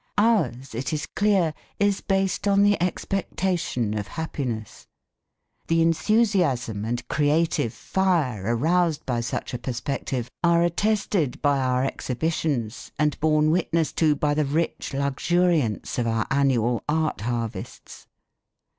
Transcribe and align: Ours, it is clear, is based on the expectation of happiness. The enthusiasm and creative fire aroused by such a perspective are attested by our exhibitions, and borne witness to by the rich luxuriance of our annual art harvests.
Ours, 0.17 0.73
it 0.73 0.91
is 0.93 1.05
clear, 1.05 1.53
is 1.79 2.01
based 2.01 2.47
on 2.47 2.63
the 2.63 2.75
expectation 2.81 3.95
of 3.95 4.07
happiness. 4.07 4.87
The 5.67 5.83
enthusiasm 5.83 6.85
and 6.85 7.07
creative 7.07 7.71
fire 7.71 8.43
aroused 8.57 9.05
by 9.05 9.19
such 9.21 9.53
a 9.53 9.59
perspective 9.59 10.27
are 10.43 10.63
attested 10.63 11.39
by 11.43 11.59
our 11.59 11.85
exhibitions, 11.85 12.91
and 12.97 13.19
borne 13.19 13.51
witness 13.51 13.93
to 14.01 14.15
by 14.15 14.33
the 14.33 14.43
rich 14.43 14.91
luxuriance 14.91 15.99
of 15.99 16.07
our 16.07 16.25
annual 16.31 16.83
art 16.89 17.21
harvests. 17.21 18.07